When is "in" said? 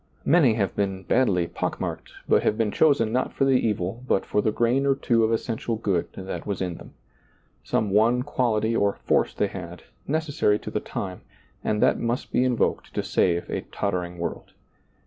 6.59-6.77